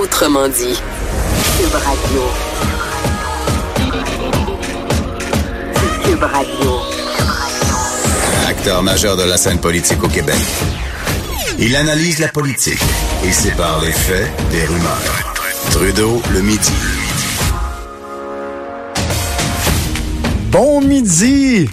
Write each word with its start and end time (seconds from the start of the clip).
Autrement 0.00 0.48
dit. 0.48 0.80
Cube 1.58 1.74
Radio. 1.74 2.22
Cube 6.02 6.22
Radio. 6.22 6.80
Acteur 8.48 8.82
majeur 8.82 9.18
de 9.18 9.24
la 9.24 9.36
scène 9.36 9.58
politique 9.60 10.02
au 10.02 10.08
Québec. 10.08 10.40
Il 11.58 11.76
analyse 11.76 12.18
la 12.18 12.28
politique 12.28 12.80
et 13.26 13.30
sépare 13.30 13.82
les 13.82 13.92
faits 13.92 14.30
des 14.50 14.64
rumeurs. 14.64 15.34
Trudeau 15.70 16.22
le 16.32 16.40
midi. 16.40 16.72
Bon 20.50 20.80
midi! 20.80 21.68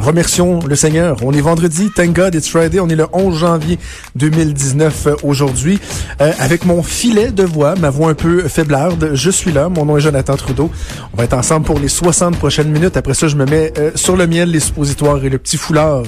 Remercions 0.00 0.60
le 0.66 0.76
Seigneur. 0.76 1.18
On 1.22 1.32
est 1.32 1.42
vendredi, 1.42 1.90
thank 1.94 2.16
God 2.16 2.34
it's 2.34 2.48
Friday. 2.48 2.80
On 2.80 2.88
est 2.88 2.96
le 2.96 3.06
11 3.12 3.36
janvier 3.36 3.78
2019 4.16 5.06
euh, 5.06 5.14
aujourd'hui. 5.22 5.78
Euh, 6.22 6.32
avec 6.38 6.64
mon 6.64 6.82
filet 6.82 7.30
de 7.30 7.44
voix, 7.44 7.74
ma 7.74 7.90
voix 7.90 8.08
un 8.08 8.14
peu 8.14 8.48
faiblarde, 8.48 9.10
je 9.12 9.30
suis 9.30 9.52
là. 9.52 9.68
Mon 9.68 9.84
nom 9.84 9.98
est 9.98 10.00
Jonathan 10.00 10.36
Trudeau. 10.36 10.70
On 11.12 11.18
va 11.18 11.24
être 11.24 11.34
ensemble 11.34 11.66
pour 11.66 11.78
les 11.78 11.88
60 11.88 12.38
prochaines 12.38 12.70
minutes. 12.70 12.96
Après 12.96 13.12
ça, 13.12 13.28
je 13.28 13.36
me 13.36 13.44
mets 13.44 13.74
euh, 13.78 13.90
sur 13.94 14.16
le 14.16 14.26
miel, 14.26 14.50
les 14.50 14.60
suppositoires 14.60 15.22
et 15.22 15.28
le 15.28 15.36
petit 15.36 15.58
foulard. 15.58 16.04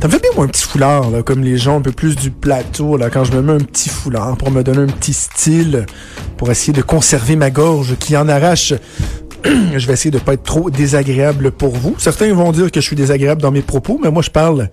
Ça 0.00 0.08
me 0.08 0.12
fait 0.12 0.20
bien, 0.20 0.30
moi, 0.34 0.44
un 0.44 0.48
petit 0.48 0.64
foulard, 0.64 1.06
comme 1.24 1.42
les 1.42 1.56
gens 1.56 1.78
un 1.78 1.82
peu 1.82 1.92
plus 1.92 2.16
du 2.16 2.32
plateau, 2.32 2.96
là, 2.96 3.10
quand 3.10 3.24
je 3.24 3.32
me 3.32 3.42
mets 3.42 3.52
un 3.52 3.64
petit 3.64 3.88
foulard 3.88 4.36
pour 4.36 4.50
me 4.50 4.62
donner 4.62 4.82
un 4.82 4.86
petit 4.86 5.12
style, 5.12 5.86
pour 6.36 6.50
essayer 6.50 6.72
de 6.72 6.82
conserver 6.82 7.36
ma 7.36 7.50
gorge 7.50 7.96
qui 7.98 8.16
en 8.16 8.28
arrache 8.28 8.74
je 9.76 9.86
vais 9.86 9.92
essayer 9.92 10.10
de 10.10 10.18
pas 10.18 10.34
être 10.34 10.42
trop 10.42 10.70
désagréable 10.70 11.50
pour 11.50 11.70
vous. 11.70 11.94
Certains 11.98 12.32
vont 12.32 12.52
dire 12.52 12.70
que 12.70 12.80
je 12.80 12.86
suis 12.86 12.96
désagréable 12.96 13.40
dans 13.40 13.50
mes 13.50 13.62
propos, 13.62 13.98
mais 14.02 14.10
moi 14.10 14.22
je 14.22 14.30
parle 14.30 14.68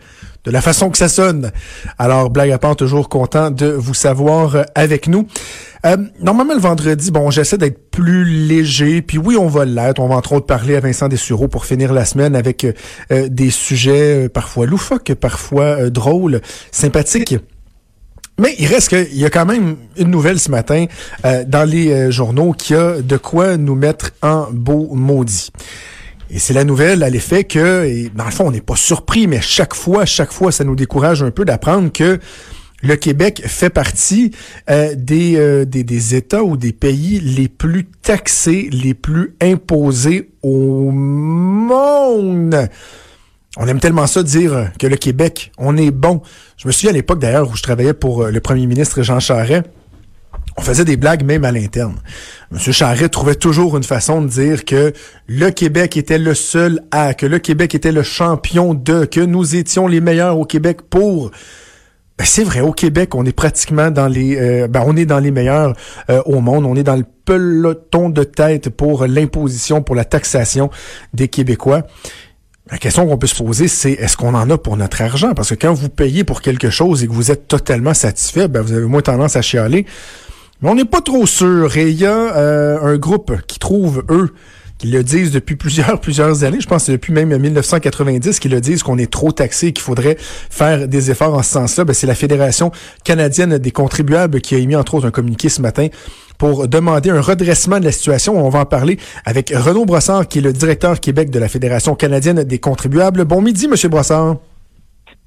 de 0.45 0.51
la 0.51 0.61
façon 0.61 0.89
que 0.89 0.97
ça 0.97 1.09
sonne. 1.09 1.51
Alors, 1.97 2.29
blague 2.29 2.51
à 2.51 2.57
part, 2.57 2.75
toujours 2.75 3.09
content 3.09 3.51
de 3.51 3.65
vous 3.65 3.93
savoir 3.93 4.55
euh, 4.55 4.63
avec 4.75 5.07
nous. 5.07 5.27
Euh, 5.85 5.97
normalement, 6.21 6.53
le 6.53 6.59
vendredi, 6.59 7.11
bon, 7.11 7.31
j'essaie 7.31 7.57
d'être 7.57 7.89
plus 7.89 8.25
léger, 8.25 9.01
puis 9.01 9.17
oui, 9.17 9.37
on 9.37 9.47
va 9.47 9.65
l'être. 9.65 9.99
On 9.99 10.07
va 10.07 10.15
entre 10.15 10.33
autres 10.33 10.45
parler 10.45 10.75
à 10.75 10.79
Vincent 10.79 11.07
Dessureau 11.07 11.47
pour 11.47 11.65
finir 11.65 11.93
la 11.93 12.05
semaine 12.05 12.35
avec 12.35 12.65
euh, 13.11 13.27
des 13.29 13.49
sujets 13.49 14.29
parfois 14.29 14.65
loufoques, 14.65 15.13
parfois 15.15 15.89
drôles, 15.89 16.41
sympathiques. 16.71 17.35
Mais 18.37 18.53
il 18.59 18.67
reste 18.67 18.89
qu'il 18.89 19.17
y 19.17 19.23
a 19.25 19.29
quand 19.29 19.45
même 19.45 19.77
une 19.97 20.09
nouvelle 20.09 20.39
ce 20.39 20.51
matin 20.51 20.85
euh, 21.23 21.45
dans 21.47 21.63
les 21.63 21.91
euh, 21.91 22.11
journaux 22.11 22.51
qui 22.51 22.75
a 22.75 23.01
de 23.01 23.17
quoi 23.17 23.55
nous 23.55 23.75
mettre 23.75 24.11
en 24.21 24.47
beau 24.51 24.89
maudit. 24.93 25.51
Et 26.29 26.39
c'est 26.39 26.53
la 26.53 26.65
nouvelle 26.65 27.03
à 27.03 27.09
l'effet 27.09 27.45
que, 27.45 27.85
et 27.85 28.11
dans 28.13 28.25
le 28.25 28.31
fond, 28.31 28.47
on 28.47 28.51
n'est 28.51 28.59
pas 28.59 28.75
surpris, 28.75 29.27
mais 29.27 29.39
chaque 29.39 29.73
fois, 29.73 30.05
chaque 30.05 30.33
fois, 30.33 30.51
ça 30.51 30.65
nous 30.65 30.75
décourage 30.75 31.23
un 31.23 31.31
peu 31.31 31.45
d'apprendre 31.45 31.93
que 31.93 32.19
le 32.81 32.95
Québec 32.97 33.41
fait 33.45 33.69
partie 33.69 34.31
euh, 34.69 34.95
des, 34.97 35.65
des, 35.65 35.83
des 35.83 36.15
États 36.15 36.43
ou 36.43 36.57
des 36.57 36.73
pays 36.73 37.21
les 37.21 37.47
plus 37.47 37.85
taxés, 37.85 38.69
les 38.71 38.93
plus 38.93 39.35
imposés 39.41 40.31
au 40.41 40.91
monde. 40.91 42.67
On 43.57 43.67
aime 43.67 43.79
tellement 43.79 44.05
ça 44.07 44.21
dire 44.21 44.71
que 44.77 44.87
le 44.87 44.97
Québec, 44.97 45.51
on 45.57 45.77
est 45.77 45.91
bon. 45.91 46.21
Je 46.57 46.67
me 46.67 46.73
souviens 46.73 46.89
à 46.89 46.93
l'époque 46.93 47.19
d'ailleurs 47.19 47.49
où 47.49 47.55
je 47.55 47.63
travaillais 47.63 47.93
pour 47.93 48.23
euh, 48.23 48.31
le 48.31 48.39
premier 48.41 48.67
ministre 48.67 49.01
Jean 49.01 49.19
Charest. 49.19 49.63
On 50.57 50.61
faisait 50.61 50.85
des 50.85 50.97
blagues 50.97 51.23
même 51.23 51.43
à 51.45 51.51
l'interne. 51.51 51.95
Monsieur 52.51 52.71
Charest 52.71 53.11
trouvait 53.11 53.35
toujours 53.35 53.77
une 53.77 53.83
façon 53.83 54.21
de 54.21 54.27
dire 54.27 54.65
que 54.65 54.93
le 55.27 55.49
Québec 55.51 55.97
était 55.97 56.17
le 56.17 56.33
seul 56.33 56.81
à, 56.91 57.13
que 57.13 57.25
le 57.25 57.39
Québec 57.39 57.75
était 57.75 57.91
le 57.91 58.03
champion 58.03 58.73
de, 58.73 59.05
que 59.05 59.19
nous 59.19 59.55
étions 59.55 59.87
les 59.87 60.01
meilleurs 60.01 60.37
au 60.37 60.45
Québec 60.45 60.81
pour. 60.89 61.31
Ben 62.17 62.23
c'est 62.23 62.45
vrai, 62.45 62.61
au 62.61 62.71
Québec, 62.71 63.13
on 63.15 63.25
est 63.25 63.35
pratiquement 63.35 63.91
dans 63.91 64.07
les, 64.07 64.37
euh, 64.37 64.67
ben 64.69 64.83
on 64.85 64.95
est 64.95 65.05
dans 65.05 65.19
les 65.19 65.31
meilleurs 65.31 65.75
euh, 66.09 66.21
au 66.25 66.39
monde. 66.39 66.65
On 66.65 66.75
est 66.75 66.83
dans 66.83 66.95
le 66.95 67.05
peloton 67.25 68.09
de 68.09 68.23
tête 68.23 68.69
pour 68.69 69.05
l'imposition, 69.05 69.81
pour 69.81 69.95
la 69.95 70.05
taxation 70.05 70.69
des 71.13 71.27
Québécois. 71.27 71.83
La 72.71 72.79
question 72.79 73.05
qu'on 73.05 73.17
peut 73.17 73.27
se 73.27 73.35
poser, 73.35 73.67
c'est 73.67 73.91
est-ce 73.91 74.17
qu'on 74.17 74.33
en 74.33 74.49
a 74.49 74.57
pour 74.57 74.75
notre 74.75 74.99
argent? 75.03 75.35
Parce 75.35 75.49
que 75.49 75.55
quand 75.55 75.73
vous 75.73 75.89
payez 75.89 76.23
pour 76.23 76.41
quelque 76.41 76.71
chose 76.71 77.03
et 77.03 77.07
que 77.07 77.13
vous 77.13 77.29
êtes 77.29 77.47
totalement 77.47 77.93
satisfait, 77.93 78.47
ben 78.47 78.61
vous 78.61 78.73
avez 78.73 78.85
moins 78.85 79.03
tendance 79.03 79.35
à 79.35 79.43
chialer. 79.43 79.85
Mais 80.61 80.69
on 80.71 80.75
n'est 80.75 80.85
pas 80.85 81.01
trop 81.01 81.27
sûr. 81.27 81.77
Et 81.77 81.91
il 81.91 81.99
y 81.99 82.07
a 82.07 82.35
euh, 82.35 82.79
un 82.81 82.97
groupe 82.97 83.33
qui 83.45 83.59
trouve, 83.59 84.03
eux, 84.09 84.33
qui 84.79 84.87
le 84.87 85.03
disent 85.03 85.31
depuis 85.31 85.55
plusieurs, 85.55 86.01
plusieurs 86.01 86.43
années, 86.43 86.59
je 86.59 86.67
pense 86.67 86.87
que 86.87 86.93
depuis 86.93 87.13
même 87.13 87.37
1990, 87.37 88.39
qui 88.39 88.49
le 88.49 88.59
disent 88.61 88.81
qu'on 88.81 88.97
est 88.97 89.11
trop 89.11 89.31
taxé, 89.31 89.71
qu'il 89.71 89.83
faudrait 89.83 90.17
faire 90.19 90.87
des 90.87 91.11
efforts 91.11 91.35
en 91.35 91.43
ce 91.43 91.51
sens-là. 91.51 91.85
Ben, 91.85 91.93
c'est 91.93 92.07
la 92.07 92.15
Fédération 92.15 92.71
canadienne 93.03 93.59
des 93.59 93.71
contribuables 93.71 94.41
qui 94.41 94.55
a 94.55 94.57
émis, 94.57 94.75
entre 94.75 94.95
autres, 94.95 95.05
un 95.05 95.11
communiqué 95.11 95.49
ce 95.49 95.61
matin 95.61 95.87
pour 96.37 96.67
demander 96.67 97.09
un 97.09 97.21
redressement 97.21 97.79
de 97.79 97.85
la 97.85 97.91
situation. 97.91 98.33
On 98.45 98.49
va 98.49 98.59
en 98.59 98.65
parler 98.65 98.97
avec 99.25 99.51
Renaud 99.55 99.85
Brossard, 99.85 100.27
qui 100.27 100.39
est 100.39 100.41
le 100.41 100.53
directeur 100.53 100.99
Québec 100.99 101.29
de 101.29 101.39
la 101.39 101.47
Fédération 101.47 101.95
canadienne 101.95 102.43
des 102.43 102.59
contribuables. 102.59 103.25
Bon 103.25 103.41
midi, 103.41 103.67
Monsieur 103.67 103.89
Brossard. 103.89 104.37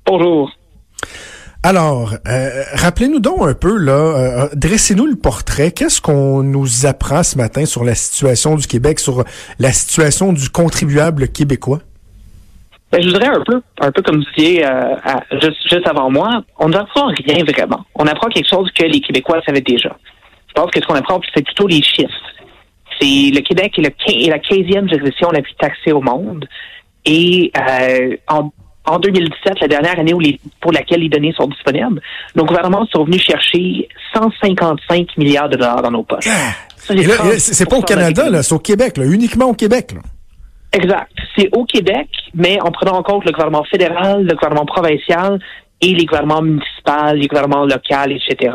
Bonjour. 0.07 0.51
Alors, 1.65 2.15
euh, 2.29 2.63
rappelez-nous 2.75 3.19
donc 3.19 3.43
un 3.43 3.55
peu, 3.55 3.77
là, 3.77 3.93
euh, 3.93 4.49
dressez-nous 4.55 5.07
le 5.07 5.17
portrait. 5.17 5.73
Qu'est-ce 5.73 6.01
qu'on 6.01 6.43
nous 6.43 6.87
apprend 6.87 7.25
ce 7.25 7.37
matin 7.37 7.67
sur 7.67 7.85
la 7.85 7.95
situation 7.95 8.55
du 8.55 8.67
Québec, 8.67 9.01
sur 9.01 9.25
la 9.59 9.73
situation 9.73 10.33
du 10.33 10.51
contribuable 10.51 11.29
québécois? 11.29 11.81
Ben, 12.93 13.03
je 13.03 13.09
voudrais 13.09 13.29
un 13.29 13.43
peu, 13.45 13.61
un 13.81 13.91
peu 13.91 14.03
comme 14.03 14.19
vous 14.19 14.25
disiez 14.37 14.65
euh, 14.65 14.95
juste, 15.43 15.87
avant 15.87 16.11
moi, 16.11 16.43
on 16.59 16.69
n'apprend 16.69 17.09
rien 17.09 17.45
vraiment. 17.45 17.85
On 17.97 18.07
apprend 18.07 18.29
quelque 18.29 18.49
chose 18.49 18.71
que 18.71 18.85
les 18.85 19.01
Québécois 19.01 19.43
savaient 19.45 19.61
déjà. 19.61 19.95
Pense 20.59 20.73
que 20.73 20.81
ce 20.81 20.87
qu'on 20.87 20.97
apprend, 20.97 21.21
c'est 21.33 21.45
plutôt 21.45 21.69
les 21.69 21.81
chiffres. 21.81 22.11
C'est 23.01 23.31
le 23.33 23.41
Québec 23.43 23.79
est, 23.79 23.83
le, 23.83 23.91
est 24.09 24.29
la 24.29 24.39
15e 24.39 24.89
juridiction 24.89 25.31
la 25.31 25.41
plus 25.41 25.55
taxée 25.55 25.93
au 25.93 26.01
monde. 26.01 26.49
Et 27.05 27.53
euh, 27.57 28.17
en, 28.27 28.51
en 28.85 28.99
2017, 28.99 29.61
la 29.61 29.69
dernière 29.69 30.01
année 30.01 30.13
où 30.13 30.19
les, 30.19 30.41
pour 30.61 30.73
laquelle 30.73 31.03
les 31.03 31.09
données 31.09 31.33
sont 31.37 31.47
disponibles, 31.47 32.03
nos 32.35 32.45
gouvernements 32.45 32.85
sont 32.87 33.05
venus 33.05 33.23
chercher 33.23 33.89
155 34.13 35.17
milliards 35.17 35.49
de 35.49 35.59
dollars 35.59 35.81
dans 35.81 35.93
nos 35.93 36.03
poches. 36.03 36.27
Ah! 36.29 36.55
C'est 36.77 37.69
pas 37.71 37.77
au 37.77 37.83
Canada, 37.83 38.43
c'est 38.43 38.55
au 38.55 38.59
Québec, 38.59 38.97
là, 38.97 39.05
uniquement 39.05 39.47
au 39.47 39.55
Québec. 39.55 39.93
Là. 39.95 40.01
Exact. 40.73 41.13
C'est 41.37 41.51
au 41.57 41.67
Québec, 41.67 42.09
mais 42.35 42.61
en 42.61 42.73
prenant 42.73 42.97
en 42.97 43.05
compte 43.05 43.25
le 43.25 43.31
gouvernement 43.31 43.65
fédéral, 43.71 44.25
le 44.25 44.35
gouvernement 44.35 44.67
provincial 44.67 45.39
et 45.81 45.95
les 45.95 46.05
gouvernements 46.05 46.43
municipaux, 46.43 47.15
les 47.15 47.29
gouvernements 47.29 47.65
locaux, 47.65 48.11
etc. 48.11 48.55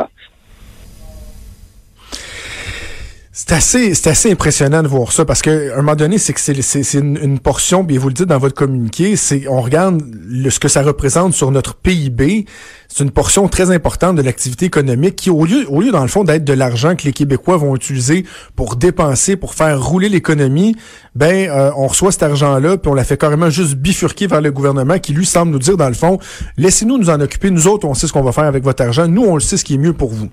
C'est 3.36 3.52
assez, 3.52 3.96
c'est 3.96 4.12
assez 4.12 4.32
impressionnant 4.32 4.84
de 4.84 4.88
voir 4.88 5.12
ça 5.12 5.26
parce 5.26 5.42
que 5.42 5.74
un 5.74 5.78
moment 5.78 5.96
donné, 5.96 6.20
c'est 6.20 6.34
que 6.34 6.40
c'est, 6.40 6.94
une, 6.94 7.40
portion, 7.40 7.84
puis 7.84 7.98
vous 7.98 8.10
le 8.10 8.14
dites 8.14 8.28
dans 8.28 8.38
votre 8.38 8.54
communiqué, 8.54 9.16
c'est 9.16 9.48
on 9.48 9.60
regarde 9.60 10.04
le, 10.28 10.52
ce 10.52 10.60
que 10.60 10.68
ça 10.68 10.84
représente 10.84 11.34
sur 11.34 11.50
notre 11.50 11.74
PIB. 11.74 12.46
C'est 12.88 13.04
une 13.04 13.10
portion 13.10 13.48
très 13.48 13.72
importante 13.72 14.18
de 14.18 14.22
l'activité 14.22 14.68
économique 14.68 15.16
qui, 15.16 15.32
au 15.32 15.46
lieu, 15.46 15.66
au 15.68 15.82
lieu 15.82 15.90
dans 15.90 16.04
le 16.04 16.10
fond 16.10 16.24
d'être 16.24 16.44
de 16.44 16.54
l'argent 16.54 16.96
que 16.96 17.06
les 17.06 17.12
Québécois 17.12 17.58
vont 17.58 17.76
utiliser 17.76 18.24
pour 18.56 18.76
dépenser, 18.76 19.36
pour 19.36 19.56
faire 19.56 19.84
rouler 19.84 20.10
l'économie, 20.10 20.76
ben 21.16 21.50
euh, 21.50 21.72
on 21.76 21.88
reçoit 21.88 22.12
cet 22.12 22.22
argent-là, 22.22 22.78
puis 22.78 22.92
on 22.92 22.94
la 22.94 23.04
fait 23.04 23.18
carrément 23.18 23.50
juste 23.50 23.74
bifurquer 23.74 24.28
vers 24.28 24.42
le 24.42 24.52
gouvernement 24.52 25.00
qui 25.00 25.12
lui 25.12 25.26
semble 25.26 25.52
nous 25.52 25.60
dire 25.60 25.76
dans 25.76 25.90
le 25.90 25.96
fond, 25.96 26.20
laissez-nous 26.58 27.00
nous 27.00 27.10
en 27.10 27.20
occuper. 27.20 27.50
Nous 27.50 27.66
autres, 27.66 27.88
on 27.88 27.96
sait 27.96 28.06
ce 28.06 28.14
qu'on 28.14 28.22
va 28.22 28.32
faire 28.32 28.44
avec 28.44 28.64
votre 28.64 28.84
argent. 28.84 29.08
Nous, 29.08 29.24
on 29.24 29.34
le 29.34 29.42
sait 29.42 29.58
ce 29.58 29.64
qui 29.64 29.74
est 29.74 29.80
mieux 29.80 29.94
pour 29.94 30.12
vous. 30.12 30.30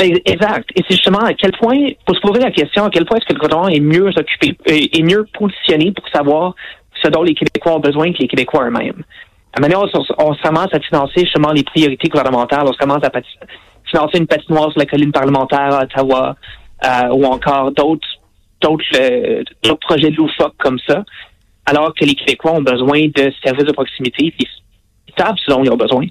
Ben, 0.00 0.16
exact. 0.24 0.70
Et 0.76 0.82
c'est 0.88 0.96
justement 0.96 1.18
à 1.18 1.34
quel 1.34 1.52
point, 1.52 1.76
pour 2.06 2.16
se 2.16 2.22
poser 2.22 2.40
la 2.40 2.50
question, 2.50 2.84
à 2.84 2.90
quel 2.90 3.04
point 3.04 3.18
est-ce 3.18 3.26
que 3.26 3.34
le 3.34 3.38
gouvernement 3.38 3.68
est 3.68 3.80
mieux 3.80 4.08
occupé, 4.16 4.56
euh, 4.70 4.86
est 4.98 5.02
mieux 5.02 5.26
positionné 5.38 5.92
pour 5.92 6.08
savoir 6.08 6.54
ce 7.02 7.08
dont 7.10 7.22
les 7.22 7.34
Québécois 7.34 7.76
ont 7.76 7.80
besoin 7.80 8.10
que 8.10 8.18
les 8.18 8.26
Québécois 8.26 8.64
eux-mêmes. 8.66 9.02
À 9.52 9.60
manière, 9.60 9.82
on, 9.82 10.04
on, 10.18 10.34
commence 10.36 10.72
à 10.72 10.80
financer 10.80 11.20
justement 11.20 11.52
les 11.52 11.64
priorités 11.64 12.08
gouvernementales, 12.08 12.64
on 12.66 12.72
commence 12.72 13.04
à 13.04 13.10
financer 13.84 14.16
une 14.16 14.26
patinoire 14.26 14.70
sur 14.70 14.78
la 14.78 14.86
colline 14.86 15.12
parlementaire 15.12 15.74
à 15.74 15.82
Ottawa, 15.82 16.34
euh, 16.82 17.08
ou 17.12 17.24
encore 17.26 17.70
d'autres 17.72 18.08
d'autres 18.62 18.84
euh, 18.98 19.42
projets 19.82 20.10
loufoques 20.10 20.56
comme 20.56 20.78
ça, 20.88 21.04
alors 21.66 21.92
que 21.94 22.06
les 22.06 22.14
Québécois 22.14 22.52
ont 22.52 22.62
besoin 22.62 23.08
de 23.08 23.30
services 23.44 23.64
de 23.64 23.72
proximité, 23.72 24.32
ils 24.38 25.14
savent 25.18 25.36
ce 25.44 25.50
dont 25.50 25.62
ils 25.62 25.70
ont 25.70 25.76
besoin. 25.76 26.06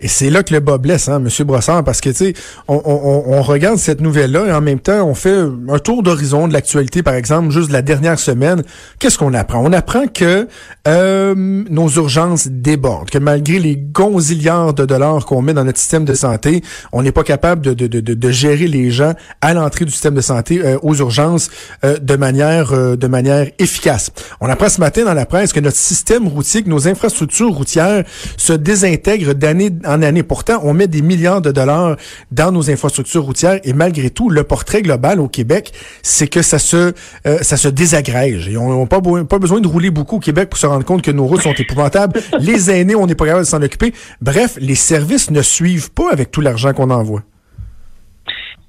Et 0.00 0.08
c'est 0.08 0.30
là 0.30 0.42
que 0.42 0.54
le 0.54 0.60
bas 0.60 0.78
blesse, 0.78 1.08
hein, 1.08 1.22
M. 1.22 1.46
Brossard, 1.46 1.84
parce 1.84 2.00
que, 2.00 2.08
tu 2.08 2.16
sais, 2.16 2.34
on, 2.68 2.80
on, 2.84 3.34
on, 3.38 3.42
regarde 3.42 3.78
cette 3.78 4.00
nouvelle-là 4.00 4.46
et 4.46 4.52
en 4.52 4.60
même 4.62 4.78
temps, 4.78 5.04
on 5.04 5.14
fait 5.14 5.44
un 5.68 5.78
tour 5.78 6.02
d'horizon 6.02 6.48
de 6.48 6.54
l'actualité, 6.54 7.02
par 7.02 7.14
exemple, 7.14 7.50
juste 7.50 7.68
de 7.68 7.72
la 7.74 7.82
dernière 7.82 8.18
semaine. 8.18 8.62
Qu'est-ce 8.98 9.18
qu'on 9.18 9.34
apprend? 9.34 9.62
On 9.62 9.72
apprend 9.72 10.06
que 10.06 10.48
euh, 10.88 11.34
nos 11.36 11.88
urgences 11.90 12.48
débordent, 12.48 13.10
que 13.10 13.18
malgré 13.18 13.58
les 13.58 13.76
gonzillards 13.76 14.72
de 14.72 14.86
dollars 14.86 15.26
qu'on 15.26 15.42
met 15.42 15.52
dans 15.52 15.64
notre 15.64 15.78
système 15.78 16.04
de 16.06 16.14
santé, 16.14 16.62
on 16.92 17.02
n'est 17.02 17.12
pas 17.12 17.24
capable 17.24 17.60
de, 17.62 17.74
de, 17.74 17.86
de, 17.86 18.00
de, 18.00 18.30
gérer 18.30 18.68
les 18.68 18.90
gens 18.90 19.12
à 19.42 19.52
l'entrée 19.52 19.84
du 19.84 19.90
système 19.90 20.14
de 20.14 20.20
santé 20.20 20.60
euh, 20.64 20.78
aux 20.82 20.94
urgences 20.94 21.50
euh, 21.84 21.98
de 21.98 22.16
manière 22.16 22.72
de 22.72 23.06
manière 23.06 23.46
efficace. 23.58 24.10
On 24.40 24.48
apprend 24.48 24.68
ce 24.68 24.80
matin 24.80 25.04
dans 25.04 25.14
la 25.14 25.26
presse 25.26 25.52
que 25.52 25.60
notre 25.60 25.76
système 25.76 26.28
routier, 26.28 26.62
que 26.62 26.68
nos 26.68 26.88
infrastructures 26.88 27.50
routières 27.50 28.04
se 28.36 28.52
désintègrent 28.52 29.34
d'année 29.34 29.70
année. 30.02 30.22
Pourtant, 30.22 30.60
on 30.62 30.72
met 30.72 30.86
des 30.86 31.02
milliards 31.02 31.40
de 31.40 31.52
dollars 31.52 31.96
dans 32.30 32.52
nos 32.52 32.70
infrastructures 32.70 33.24
routières 33.24 33.60
et 33.64 33.72
malgré 33.72 34.10
tout, 34.10 34.30
le 34.30 34.44
portrait 34.44 34.82
global 34.82 35.20
au 35.20 35.28
Québec, 35.28 35.72
c'est 36.02 36.28
que 36.28 36.42
ça 36.42 36.58
se 36.58 36.92
euh, 37.26 37.38
ça 37.42 37.56
se 37.56 37.68
désagrège. 37.68 38.48
Et 38.48 38.56
on 38.56 38.80
n'a 38.80 38.86
pas, 38.86 39.00
pas 39.00 39.38
besoin 39.38 39.60
de 39.60 39.68
rouler 39.68 39.90
beaucoup 39.90 40.16
au 40.16 40.20
Québec 40.20 40.48
pour 40.48 40.58
se 40.58 40.66
rendre 40.66 40.84
compte 40.84 41.02
que 41.02 41.10
nos 41.10 41.26
routes 41.26 41.42
sont 41.42 41.54
épouvantables. 41.54 42.20
les 42.40 42.70
aînés, 42.70 42.94
on 42.94 43.06
n'est 43.06 43.14
pas 43.14 43.26
capable 43.26 43.44
de 43.44 43.48
s'en 43.48 43.62
occuper. 43.62 43.92
Bref, 44.20 44.56
les 44.60 44.74
services 44.74 45.30
ne 45.30 45.42
suivent 45.42 45.92
pas 45.92 46.10
avec 46.12 46.30
tout 46.30 46.40
l'argent 46.40 46.72
qu'on 46.72 46.90
envoie. 46.90 47.22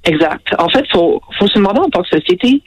Exact. 0.04 0.48
En 0.58 0.70
fait, 0.70 0.84
il 0.84 0.92
faut, 0.92 1.22
faut 1.38 1.48
se 1.48 1.56
demander 1.56 1.80
en 1.80 1.90
tant 1.90 2.02
que 2.02 2.10
société, 2.10 2.64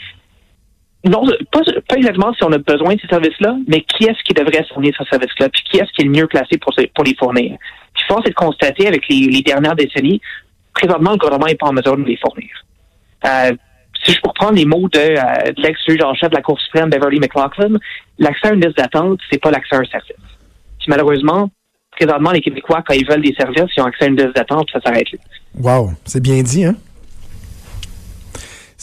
non, 1.04 1.24
pas, 1.52 1.60
pas 1.88 1.96
exactement 1.96 2.32
si 2.32 2.44
on 2.44 2.52
a 2.52 2.58
besoin 2.58 2.94
de 2.94 3.00
ces 3.00 3.08
services-là, 3.08 3.56
mais 3.68 3.82
qui 3.82 4.04
est-ce 4.04 4.22
qui 4.24 4.32
devrait 4.32 4.64
fournir 4.72 4.94
ces 4.96 5.04
services-là, 5.04 5.48
puis 5.50 5.62
qui 5.70 5.76
est-ce 5.78 5.92
qui 5.92 6.02
est 6.02 6.04
le 6.04 6.10
mieux 6.10 6.26
placé 6.26 6.56
pour, 6.58 6.72
les 7.04 7.14
fournir? 7.16 7.58
Puis 7.94 8.04
force 8.08 8.26
est 8.26 8.30
de 8.30 8.34
constater 8.34 8.86
avec 8.86 9.06
les, 9.08 9.42
dernières 9.42 9.76
décennies, 9.76 10.20
présentement, 10.72 11.12
le 11.12 11.18
gouvernement 11.18 11.46
n'est 11.46 11.56
pas 11.56 11.66
en 11.66 11.72
mesure 11.72 11.96
de 11.96 12.04
les 12.04 12.16
fournir. 12.16 12.48
Euh, 13.26 13.52
si 14.04 14.12
je 14.12 14.20
reprends 14.24 14.50
les 14.50 14.64
mots 14.64 14.88
de, 14.88 14.98
euh, 14.98 15.52
de 15.52 15.62
l'ex-juge 15.62 16.02
en 16.02 16.14
chef 16.14 16.30
de 16.30 16.36
la 16.36 16.42
Cour 16.42 16.58
suprême, 16.60 16.90
Beverly 16.90 17.20
McLaughlin, 17.20 17.78
l'accès 18.18 18.48
à 18.48 18.52
une 18.52 18.64
liste 18.64 18.76
d'attente, 18.76 19.20
c'est 19.30 19.40
pas 19.40 19.50
l'accès 19.50 19.76
à 19.76 19.80
un 19.80 19.84
service. 19.84 20.16
Puis 20.78 20.88
malheureusement, 20.88 21.50
présentement, 21.92 22.30
les 22.30 22.40
Québécois, 22.40 22.82
quand 22.86 22.94
ils 22.94 23.06
veulent 23.06 23.22
des 23.22 23.34
services, 23.34 23.70
ils 23.76 23.80
ont 23.82 23.86
accès 23.86 24.04
à 24.04 24.08
une 24.08 24.16
liste 24.16 24.34
d'attente, 24.34 24.68
ça 24.72 24.80
s'arrête 24.80 25.10
là. 25.12 25.18
Wow, 25.60 25.90
c'est 26.04 26.22
bien 26.22 26.42
dit, 26.42 26.64
hein? 26.64 26.76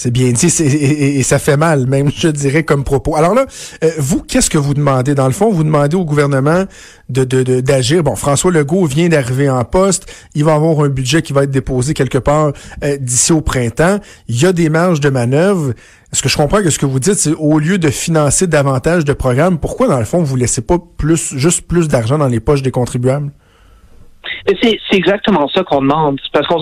C'est 0.03 0.09
bien 0.09 0.31
dit 0.31 0.48
et, 0.48 1.21
ça 1.21 1.38
fait 1.38 1.57
mal, 1.57 1.86
même, 1.86 2.09
je 2.12 2.30
dirais, 2.30 2.63
comme 2.63 2.83
propos. 2.83 3.15
Alors 3.15 3.36
là, 3.36 3.45
euh, 3.83 3.92
vous, 4.00 4.24
qu'est-ce 4.24 4.50
que 4.50 4.57
vous 4.57 4.74
demandez? 4.74 5.13
Dans 5.13 5.27
le 5.27 5.31
fond, 5.31 5.51
vous 5.51 5.63
demandez 5.63 5.95
au 5.95 6.06
gouvernement 6.06 6.63
de 7.09 7.24
d'agir. 7.62 7.98
De, 7.98 8.01
bon, 8.01 8.15
François 8.15 8.51
Legault 8.51 8.86
vient 8.86 9.09
d'arriver 9.09 9.48
en 9.48 9.63
poste. 9.63 10.12
Il 10.33 10.44
va 10.44 10.56
avoir 10.56 10.80
un 10.80 10.89
budget 10.89 11.21
qui 11.21 11.33
va 11.33 11.44
être 11.44 11.51
déposé 11.51 11.94
quelque 11.94 12.18
part 12.18 12.51
euh, 12.83 12.98
d'ici 13.00 13.31
au 13.31 13.42
printemps. 13.42 14.00
Il 14.27 14.42
y 14.42 14.48
a 14.48 14.53
des 14.53 14.69
marges 14.69 15.01
de 15.01 15.09
manœuvre. 15.12 15.74
Est-ce 16.12 16.24
que 16.24 16.30
je 16.30 16.36
comprends 16.36 16.63
que 16.63 16.71
ce 16.71 16.80
que 16.80 16.88
vous 16.88 17.00
dites, 17.00 17.19
c'est 17.19 17.36
au 17.38 17.59
lieu 17.59 17.77
de 17.77 17.92
financer 17.92 18.48
davantage 18.48 19.06
de 19.06 19.13
programmes, 19.13 19.59
pourquoi, 19.59 19.88
dans 19.88 20.00
le 20.00 20.06
fond, 20.06 20.24
vous 20.24 20.36
laissez 20.36 20.63
pas 20.63 20.80
plus, 20.98 21.36
juste 21.38 21.68
plus 21.68 21.88
d'argent 21.88 22.18
dans 22.18 22.27
les 22.27 22.39
poches 22.39 22.63
des 22.63 22.71
contribuables? 22.71 23.31
C'est 24.48 24.80
exactement 24.94 25.48
ça 25.50 25.63
qu'on 25.63 25.81
demande. 25.81 26.19
Parce 26.33 26.48
qu'on 26.48 26.59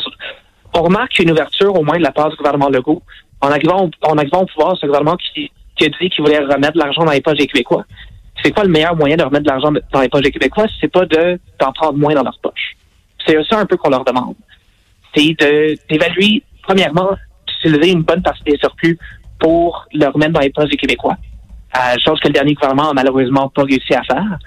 on 0.74 0.84
remarque 0.84 1.18
une 1.20 1.32
ouverture, 1.32 1.74
au 1.74 1.86
moins 1.86 1.98
de 1.98 2.04
la 2.04 2.12
part 2.12 2.30
du 2.30 2.36
gouvernement 2.36 2.68
Legault, 2.70 3.02
en 3.42 3.50
arrivant, 3.50 3.90
en 4.02 4.18
arrivant 4.18 4.42
au 4.42 4.46
pouvoir, 4.46 4.76
un 4.82 4.88
gouvernement 4.88 5.18
qui, 5.18 5.52
qui, 5.78 5.86
a 5.86 5.90
dit 5.90 6.10
qu'il 6.10 6.24
voulait 6.24 6.40
remettre 6.40 6.74
de 6.74 6.80
l'argent 6.80 7.06
dans 7.06 7.12
les 7.12 7.22
poches 7.22 7.38
des 7.38 7.48
Québécois. 7.48 7.86
C'est 8.44 8.52
quoi 8.52 8.64
le 8.64 8.70
meilleur 8.70 8.96
moyen 8.96 9.18
de 9.18 9.24
remettre 9.24 9.44
de 9.44 9.50
l'argent 9.50 9.72
dans 9.92 10.02
les 10.02 10.10
poches 10.10 10.24
des 10.24 10.32
Québécois? 10.32 10.66
C'est 10.80 10.92
pas 10.92 11.06
de 11.06 11.40
d'en 11.60 11.72
prendre 11.72 11.98
moins 11.98 12.14
dans 12.14 12.24
leurs 12.24 12.40
poches. 12.42 12.76
C'est 13.26 13.38
ça 13.50 13.60
un 13.60 13.66
peu 13.66 13.78
qu'on 13.78 13.90
leur 13.90 14.06
demande. 14.06 14.36
C'est 15.16 15.36
d'évaluer, 15.90 16.44
premièrement, 16.64 17.12
d'utiliser 17.48 17.92
une 17.92 18.04
bonne 18.04 18.22
partie 18.22 18.44
des 18.44 18.58
surplus 18.58 18.98
pour 19.40 19.86
le 19.94 20.06
remettre 20.08 20.34
dans 20.34 20.40
les 20.40 20.52
poches 20.52 20.70
des 20.70 20.78
Québécois. 20.78 21.18
Euh, 21.78 21.96
chose 22.04 22.20
que 22.20 22.28
le 22.28 22.34
dernier 22.34 22.54
gouvernement 22.54 22.90
a 22.90 22.94
malheureusement 22.94 23.50
pas 23.50 23.64
réussi 23.64 23.94
à 23.94 24.04
faire. 24.04 24.40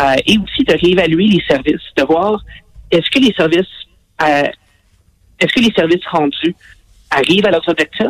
Euh, 0.00 0.14
et 0.26 0.38
aussi 0.38 0.64
de 0.64 0.72
réévaluer 0.72 1.26
les 1.26 1.42
services, 1.48 1.82
de 1.96 2.02
voir 2.02 2.42
est-ce 2.90 3.08
que 3.10 3.20
les 3.20 3.32
services 3.34 3.66
euh, 4.22 4.42
est-ce 5.38 5.52
que 5.52 5.60
les 5.60 5.72
services 5.72 6.04
rendus 6.10 6.54
arrivent 7.10 7.46
à 7.46 7.50
leurs 7.50 7.68
objectifs? 7.68 8.08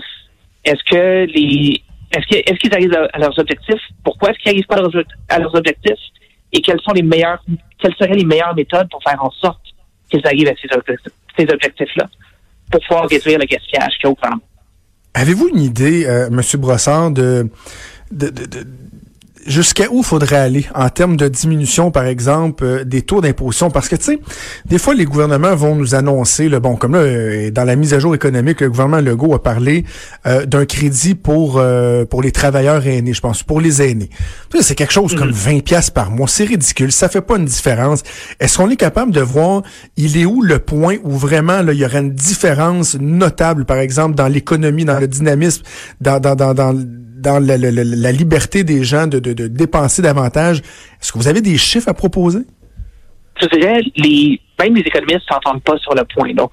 Est-ce 0.65 0.83
que 0.91 1.27
les 1.27 1.83
est-ce 2.13 2.59
qu'ils 2.59 2.71
est 2.71 2.75
arrivent 2.75 3.09
à, 3.13 3.19
leurs 3.19 3.37
objectifs? 3.39 3.83
Pourquoi 4.05 4.31
est-ce 4.31 4.39
qu'ils 4.39 4.53
n'arrivent 4.53 4.67
pas 4.67 4.77
à 5.29 5.39
leurs, 5.39 5.55
objectifs? 5.55 5.99
Et 6.53 6.61
quelles 6.61 6.81
sont 6.81 6.93
les 6.93 7.03
meilleures 7.03 7.43
quelles 7.81 7.95
seraient 7.97 8.15
les 8.15 8.25
meilleures 8.25 8.55
méthodes 8.55 8.89
pour 8.91 9.03
faire 9.03 9.23
en 9.23 9.31
sorte 9.31 9.61
qu'ils 10.09 10.25
arrivent 10.25 10.49
à 10.49 10.55
ces, 11.37 11.53
objectifs-là? 11.53 12.09
Pour 12.71 12.81
pouvoir 12.83 13.09
réduire 13.09 13.39
le 13.39 13.47
gaspillage 13.47 13.95
qu'il 14.01 14.05
y 14.05 14.07
a 14.07 14.11
au 14.11 14.17
Avez-vous 15.15 15.49
une 15.49 15.61
idée, 15.61 16.07
euh, 16.07 16.29
M. 16.29 16.41
Brossard, 16.61 17.11
de, 17.11 17.49
de, 18.11 18.29
de 18.31 18.65
jusqu'à 19.47 19.87
où 19.91 20.03
faudrait 20.03 20.37
aller 20.37 20.67
en 20.75 20.89
termes 20.89 21.17
de 21.17 21.29
diminution, 21.29 21.91
par 21.91 22.07
exemple, 22.07 22.65
euh, 22.65 22.85
des 22.85 23.03
taux 23.03 23.21
d'imposition? 23.21 23.71
Parce 23.71 23.89
que, 23.89 23.97
tu 23.97 24.05
sais, 24.05 24.21
des 24.65 24.79
fois, 24.79 24.95
les 24.95 25.05
gouvernements 25.05 25.55
vont 25.55 25.75
nous 25.75 25.95
annoncer, 25.95 26.49
le 26.49 26.61
bon, 26.61 26.77
comme 26.77 26.93
là, 26.93 27.01
euh, 27.01 27.51
dans 27.51 27.65
la 27.65 27.77
mise 27.77 27.95
à 27.95 27.99
jour 27.99 28.15
économique, 28.15 28.61
le 28.61 28.71
gouvernement 28.71 29.01
Legault 29.01 29.35
a 29.35 29.43
parlé 29.43 29.85
euh, 30.27 30.47
d'un 30.47 30.67
crédit 30.67 31.15
pour 31.15 31.63
pour 32.11 32.23
les 32.23 32.33
travailleurs 32.33 32.87
aînés, 32.87 33.13
je 33.13 33.21
pense, 33.21 33.43
pour 33.43 33.61
les 33.61 33.83
aînés. 33.83 34.11
C'est 34.61 34.75
quelque 34.75 34.93
chose 34.93 35.15
comme 35.15 35.31
20 35.31 35.55
mhm. 35.55 35.63
pièces 35.63 35.91
par 35.91 36.11
mois. 36.11 36.29
C'est 36.29 36.45
ridicule. 36.45 36.93
Ça 36.93 37.09
fait 37.09 37.21
pas 37.21 37.37
une 37.37 37.45
différence. 37.45 38.03
Est-ce 38.41 38.59
qu'on 38.59 38.71
est 38.71 38.77
capable 38.77 39.13
de 39.13 39.21
voir, 39.21 39.63
il 39.97 40.17
est 40.17 40.25
où 40.25 40.43
le 40.43 40.59
point 40.59 40.97
où 41.05 41.13
vraiment, 41.13 41.63
là, 41.63 41.73
il 41.73 41.79
y 41.79 41.85
aurait 41.85 42.01
une 42.01 42.13
différence 42.13 42.97
notable, 42.99 43.65
par 43.65 43.79
exemple, 43.79 44.15
dans 44.15 44.29
l'économie, 44.29 44.85
dans 44.85 44.99
le 44.99 45.09
dynamisme, 45.09 45.63
dans, 46.01 46.21
dans, 46.21 46.35
dans, 46.35 46.55
dans 46.55 46.75
dans 47.25 47.41
la, 47.41 48.13
liberté 48.13 48.63
des 48.63 48.85
gens 48.85 49.07
de, 49.07 49.19
dépenser 49.49 50.03
davantage. 50.03 50.59
Est-ce 50.59 51.13
que 51.13 51.19
vous 51.19 51.29
avez 51.29 51.41
des 51.41 51.57
chiffres 51.57 51.89
à 51.89 51.95
proposer? 51.95 52.41
Je 53.41 53.47
dirais, 53.49 53.81
même 54.61 54.77
les 54.77 54.83
économistes 54.83 55.27
s'entendent 55.29 55.63
pas 55.63 55.77
sur 55.79 55.95
le 55.95 56.05
point. 56.05 56.33
Donc, 56.35 56.53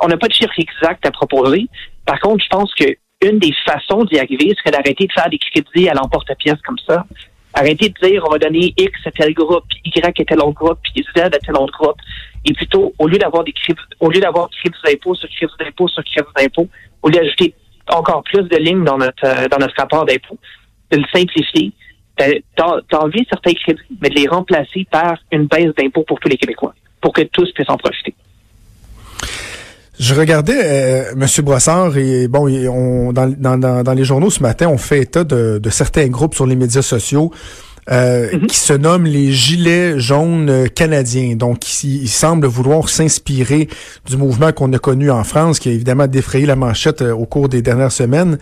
on 0.00 0.08
n'a 0.08 0.16
pas 0.16 0.28
de 0.28 0.32
chiffres 0.32 0.58
exacts 0.58 1.04
à 1.04 1.10
proposer. 1.10 1.66
Par 2.06 2.18
contre, 2.20 2.42
je 2.42 2.48
pense 2.48 2.72
qu'une 2.74 3.38
des 3.38 3.52
façons 3.66 4.04
d'y 4.04 4.18
arriver 4.18 4.54
serait 4.58 4.70
d'arrêter 4.70 5.06
de 5.06 5.12
faire 5.12 5.28
des 5.28 5.38
crédits 5.38 5.88
à 5.88 5.94
l'emporte-pièce 5.94 6.60
comme 6.64 6.78
ça. 6.88 7.04
Arrêter 7.54 7.90
de 7.90 8.08
dire 8.08 8.22
on 8.26 8.30
va 8.30 8.38
donner 8.38 8.72
X 8.78 8.92
à 9.04 9.10
tel 9.10 9.34
groupe, 9.34 9.64
Y 9.84 10.20
à 10.20 10.24
tel 10.24 10.38
autre 10.40 10.54
groupe, 10.54 10.78
puis 10.82 11.04
Z 11.14 11.20
à 11.20 11.30
tel 11.30 11.54
autre 11.56 11.78
groupe. 11.78 11.98
Et 12.46 12.54
plutôt, 12.54 12.94
au 12.98 13.06
lieu 13.06 13.18
d'avoir 13.18 13.44
des 13.44 13.52
crédits, 13.52 13.78
au 14.00 14.10
lieu 14.10 14.20
d'avoir 14.20 14.48
crédits 14.48 14.78
d'impôt 14.86 15.14
sur 15.14 15.28
crédits 15.28 15.52
d'impôt 15.60 15.86
sur 15.88 16.02
crédits 16.02 16.32
d'impôt, 16.34 16.66
au 17.02 17.08
lieu 17.08 17.16
d'ajouter 17.16 17.54
encore 17.92 18.22
plus 18.24 18.42
de 18.42 18.56
lignes 18.56 18.84
dans 18.84 18.98
notre 18.98 19.24
euh, 19.24 19.48
dans 19.48 19.58
notre 19.58 19.74
rapport 19.76 20.04
d'impôt, 20.04 20.38
de 20.90 20.98
le 20.98 21.04
simplifier, 21.12 21.72
d'enlever 22.90 23.26
certains 23.28 23.54
crédits, 23.54 23.80
mais 24.00 24.08
de 24.08 24.14
les 24.14 24.28
remplacer 24.28 24.86
par 24.90 25.16
une 25.30 25.46
baisse 25.46 25.74
d'impôt 25.76 26.04
pour 26.06 26.18
tous 26.20 26.28
les 26.28 26.36
Québécois, 26.36 26.74
pour 27.00 27.12
que 27.12 27.22
tous 27.22 27.50
puissent 27.52 27.70
en 27.70 27.76
profiter. 27.76 28.14
Je 29.98 30.14
regardais 30.14 30.60
euh, 30.64 31.14
Monsieur 31.16 31.42
Brossard 31.42 31.96
et 31.96 32.26
bon, 32.26 32.48
on, 32.48 33.12
dans, 33.12 33.32
dans, 33.38 33.84
dans, 33.84 33.94
les 33.94 34.04
journaux 34.04 34.30
ce 34.30 34.42
matin, 34.42 34.68
on 34.68 34.78
fait 34.78 35.00
état 35.00 35.22
de, 35.22 35.58
de 35.58 35.70
certains 35.70 36.08
groupes 36.08 36.34
sur 36.34 36.46
les 36.46 36.56
médias 36.56 36.82
sociaux 36.82 37.30
euh, 37.90 38.28
mhm. 38.32 38.46
qui 38.46 38.56
se 38.56 38.72
nomme 38.72 39.04
les 39.04 39.32
Gilets 39.32 39.98
jaunes 39.98 40.68
canadiens. 40.68 41.34
Donc, 41.34 41.82
ils, 41.82 42.08
semblent 42.08 42.46
vouloir 42.46 42.88
s'inspirer 42.88 43.68
du 44.06 44.16
mouvement 44.16 44.52
qu'on 44.52 44.72
a 44.72 44.78
connu 44.78 45.10
en 45.10 45.24
France, 45.24 45.58
qui 45.58 45.68
a 45.68 45.72
évidemment 45.72 46.06
défrayé 46.06 46.46
la 46.46 46.54
manchette 46.54 47.02
euh, 47.02 47.12
au 47.12 47.26
cours 47.26 47.48
des 47.48 47.60
dernières 47.60 47.90
semaines. 47.90 48.38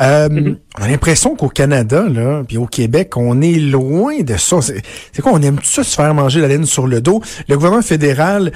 Euh, 0.00 0.28
mhm. 0.30 0.56
On 0.78 0.84
a 0.84 0.88
l'impression 0.88 1.34
qu'au 1.34 1.48
Canada, 1.48 2.04
là, 2.08 2.44
puis 2.46 2.56
au 2.56 2.66
Québec, 2.66 3.16
on 3.16 3.40
est 3.40 3.58
loin 3.58 4.20
de 4.20 4.36
ça. 4.36 4.60
C'est 4.60 5.22
quoi, 5.22 5.32
on 5.34 5.42
aime 5.42 5.58
ça 5.64 5.82
se 5.82 5.96
faire 5.96 6.14
manger 6.14 6.40
la 6.40 6.46
laine 6.46 6.66
sur 6.66 6.86
le 6.86 7.00
dos? 7.00 7.20
Le 7.48 7.56
gouvernement 7.56 7.82
fédéral 7.82 8.52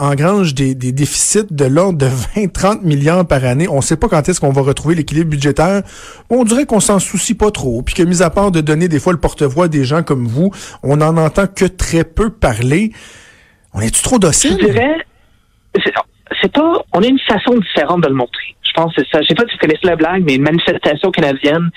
engrange 0.00 0.54
des, 0.54 0.74
des 0.74 0.92
déficits 0.92 1.46
de 1.50 1.64
l'ordre 1.66 1.98
de 1.98 2.06
20-30 2.06 2.80
milliards 2.82 3.26
par 3.26 3.44
année. 3.44 3.68
On 3.68 3.76
ne 3.76 3.82
sait 3.82 3.96
pas 3.98 4.08
quand 4.08 4.26
est-ce 4.26 4.40
qu'on 4.40 4.52
va 4.52 4.62
retrouver 4.62 4.94
l'équilibre 4.94 5.28
budgétaire. 5.28 5.82
On 6.30 6.44
dirait 6.44 6.64
qu'on 6.64 6.80
s'en 6.80 6.98
soucie 6.98 7.34
pas 7.34 7.50
trop, 7.50 7.82
puis 7.82 7.94
que 7.94 8.02
mis 8.02 8.22
à 8.22 8.30
part 8.30 8.50
de 8.50 8.62
donner 8.62 8.88
des 8.88 8.98
fois 8.98 9.12
le 9.12 9.20
porte-voix 9.20 9.68
des 9.68 9.84
gens 9.84 10.02
comme 10.02 10.26
vous, 10.26 10.52
on 10.82 10.96
n'en 10.96 11.16
entend 11.18 11.46
que 11.46 11.66
très 11.66 12.04
peu 12.04 12.30
parler. 12.30 12.92
On 13.74 13.80
est-tu 13.80 14.02
trop 14.02 14.18
docile? 14.18 14.56
Je 14.58 14.66
dirais, 14.66 14.96
c'est 16.40 16.52
pas, 16.52 16.72
on 16.92 17.02
a 17.02 17.06
une 17.06 17.20
façon 17.20 17.54
différente 17.58 18.02
de 18.02 18.08
le 18.08 18.14
montrer. 18.14 18.56
Je 18.76 18.82
pense 18.82 18.94
que 18.94 19.02
c'est 19.02 19.10
ça. 19.10 19.22
Je 19.22 19.28
sais 19.28 19.34
pas 19.34 19.44
si 19.46 19.52
vous 19.52 19.58
connaissez 19.58 19.86
la 19.86 19.96
blague, 19.96 20.22
mais 20.24 20.34
une 20.34 20.42
manifestation 20.42 21.10
canadienne, 21.10 21.70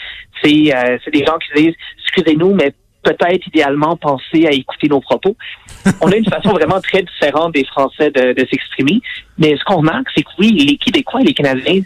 c'est, 0.43 0.75
euh, 0.75 0.97
c'est 1.03 1.11
des 1.11 1.23
gens 1.25 1.37
qui 1.37 1.63
disent, 1.63 1.75
excusez-nous, 2.03 2.53
mais 2.53 2.73
peut-être 3.03 3.47
idéalement 3.47 3.95
penser 3.95 4.45
à 4.45 4.51
écouter 4.51 4.89
nos 4.89 4.99
propos. 4.99 5.37
On 6.01 6.11
a 6.11 6.15
une 6.17 6.29
façon 6.29 6.49
vraiment 6.49 6.81
très 6.81 7.03
différente 7.03 7.53
des 7.53 7.63
Français 7.63 8.11
de, 8.11 8.45
s'exprimer. 8.51 8.99
Mais 9.37 9.55
ce 9.55 9.63
qu'on 9.63 9.77
remarque, 9.77 10.07
c'est 10.13 10.23
que 10.23 10.29
oui, 10.39 10.51
les 10.51 10.75
Québécois 10.75 11.21
et 11.21 11.25
les 11.25 11.33
Canadiens 11.33 11.81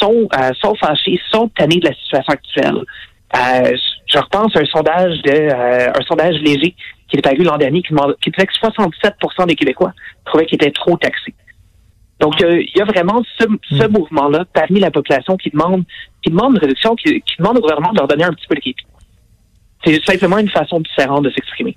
sont, 0.00 0.26
euh, 0.38 0.50
sont 0.58 0.74
fâchés, 0.76 1.20
sont 1.30 1.48
tannés 1.48 1.76
de 1.76 1.88
la 1.88 1.94
situation 1.94 2.32
actuelle. 2.32 2.82
Euh, 3.36 3.76
je 4.06 4.18
repense 4.18 4.56
à 4.56 4.60
un 4.60 4.64
sondage 4.64 5.20
de 5.22 5.32
euh, 5.32 5.92
un 5.94 6.02
sondage 6.06 6.36
léger 6.36 6.74
qui 7.08 7.18
est 7.18 7.22
paru 7.22 7.42
l'an 7.42 7.58
dernier 7.58 7.82
qui, 7.82 7.94
qui 8.22 8.30
disait 8.30 8.46
que 8.46 8.54
67% 8.54 9.46
des 9.46 9.54
Québécois 9.54 9.92
trouvaient 10.24 10.46
qu'il 10.46 10.56
était 10.56 10.70
trop 10.70 10.96
taxé. 10.96 11.34
Donc, 12.20 12.34
il 12.40 12.72
y 12.74 12.80
a 12.80 12.84
vraiment 12.84 13.22
ce, 13.38 13.44
ce 13.70 13.86
hmm. 13.86 13.92
mouvement-là 13.92 14.44
parmi 14.52 14.80
la 14.80 14.90
population 14.90 15.36
qui 15.36 15.50
demande 15.50 15.84
qui 16.22 16.30
demande 16.30 16.54
une 16.54 16.60
réduction, 16.60 16.96
qui, 16.96 17.20
qui 17.20 17.36
demande 17.38 17.58
au 17.58 17.60
gouvernement 17.60 17.92
de 17.92 17.98
leur 17.98 18.08
donner 18.08 18.24
un 18.24 18.32
petit 18.32 18.46
peu 18.48 18.54
de 18.54 18.60
képi. 18.60 18.84
C'est 19.84 20.04
simplement 20.04 20.38
une 20.38 20.48
façon 20.48 20.80
différente 20.80 21.24
de 21.24 21.30
s'exprimer. 21.30 21.76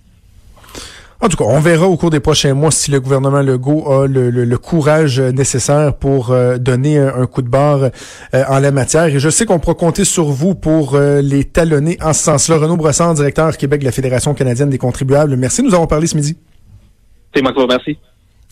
En 1.22 1.28
tout 1.28 1.36
cas, 1.36 1.44
on 1.44 1.60
verra 1.60 1.86
au 1.86 1.98
cours 1.98 2.12
des 2.12 2.22
prochains 2.22 2.54
mois 2.54 2.72
si 2.72 2.92
le 2.92 3.02
gouvernement 3.02 3.42
Legault 3.42 3.92
a 3.92 4.08
le, 4.08 4.58
courage 4.58 5.20
nécessaire 5.20 5.98
pour 5.98 6.32
euh, 6.32 6.58
donner 6.58 6.98
un, 6.98 7.26
coup 7.26 7.42
de 7.42 7.50
barre 7.50 7.90
euh, 8.34 8.44
en 8.48 8.60
la 8.60 8.72
matière. 8.72 9.08
Et 9.08 9.20
je 9.20 9.30
sais 9.30 9.46
qu'on 9.46 9.60
pourra 9.60 9.76
compter 9.76 10.06
sur 10.06 10.26
vous 10.26 10.56
pour 10.56 10.96
euh, 10.96 11.22
les 11.22 11.44
talonner 11.44 11.98
en 12.02 12.14
ce 12.14 12.24
sens-là. 12.24 12.58
Renaud 12.58 12.78
Brossard, 12.78 13.14
directeur 13.16 13.58
Québec 13.58 13.82
de 13.82 13.86
la 13.86 13.92
Fédération 13.92 14.34
canadienne 14.34 14.70
des 14.70 14.78
contribuables. 14.78 15.36
Merci, 15.36 15.62
nous 15.62 15.76
avons 15.76 15.88
parlé 15.88 16.08
ce 16.08 16.16
midi. 16.16 16.38
C'est 17.36 17.42
moi 17.42 17.52
qui 17.52 17.58
vous 17.58 17.66
remercie. 17.66 17.98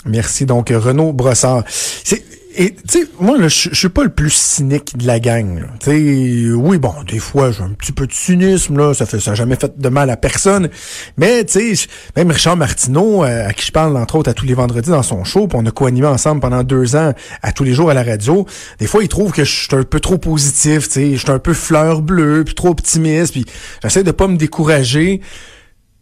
Merci. 0.05 0.45
Donc, 0.45 0.69
Renaud 0.69 1.13
Brossard. 1.13 1.63
C'est, 1.67 2.23
et 2.59 2.73
tu 2.73 3.03
sais, 3.03 3.07
moi, 3.19 3.37
je 3.39 3.69
suis 3.71 3.89
pas 3.89 4.03
le 4.03 4.09
plus 4.09 4.33
cynique 4.33 4.97
de 4.97 5.05
la 5.05 5.19
gang. 5.19 5.67
Tu 5.79 6.51
oui, 6.55 6.79
bon, 6.79 6.93
des 7.07 7.19
fois, 7.19 7.51
j'ai 7.51 7.61
un 7.61 7.69
petit 7.69 7.91
peu 7.91 8.07
de 8.07 8.11
cynisme, 8.11 8.75
là, 8.77 8.95
ça 8.95 9.05
fait 9.05 9.19
ça 9.19 9.35
jamais 9.35 9.55
fait 9.57 9.79
de 9.79 9.89
mal 9.89 10.09
à 10.09 10.17
personne. 10.17 10.69
Mais 11.17 11.45
tu 11.45 11.75
sais, 11.75 11.87
même 12.15 12.31
Richard 12.31 12.57
Martineau, 12.57 13.23
euh, 13.23 13.47
à 13.47 13.53
qui 13.53 13.67
je 13.67 13.71
parle 13.71 13.95
entre 13.95 14.15
autres 14.15 14.31
à 14.31 14.33
tous 14.33 14.47
les 14.47 14.55
vendredis 14.55 14.89
dans 14.89 15.03
son 15.03 15.23
show, 15.23 15.47
puis 15.47 15.59
on 15.61 15.67
a 15.67 15.71
co-animé 15.71 16.07
ensemble 16.07 16.41
pendant 16.41 16.63
deux 16.63 16.95
ans 16.95 17.13
à 17.43 17.51
tous 17.51 17.63
les 17.63 17.73
jours 17.73 17.91
à 17.91 17.93
la 17.93 18.01
radio. 18.01 18.47
Des 18.79 18.87
fois, 18.87 19.03
il 19.03 19.07
trouve 19.07 19.31
que 19.31 19.43
je 19.43 19.67
suis 19.67 19.75
un 19.75 19.83
peu 19.83 19.99
trop 19.99 20.17
positif, 20.17 20.87
tu 20.87 20.93
sais, 20.93 21.11
je 21.11 21.17
suis 21.17 21.31
un 21.31 21.37
peu 21.37 21.53
fleur 21.53 22.01
bleue, 22.01 22.43
puis 22.43 22.55
trop 22.55 22.69
optimiste, 22.69 23.33
puis 23.33 23.45
j'essaie 23.83 24.03
de 24.03 24.11
pas 24.11 24.27
me 24.27 24.35
décourager. 24.35 25.21